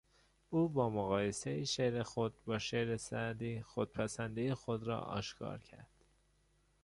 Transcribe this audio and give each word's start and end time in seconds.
او 0.49 0.69
با 0.69 0.89
مقایسهی 0.89 1.65
شعر 1.65 2.03
خود 2.03 2.43
با 2.45 2.59
شعر 2.59 2.97
سعدی 2.97 3.61
خودپسندی 3.61 4.53
خود 4.53 4.83
را 4.87 4.99
آشکار 4.99 5.57
کرد. 5.59 5.89